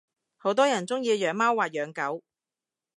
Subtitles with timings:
[0.37, 2.23] 好多人鐘意養貓或養狗